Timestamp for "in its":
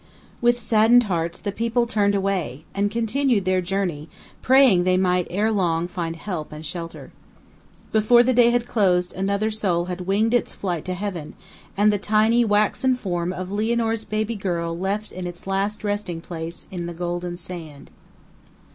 15.11-15.45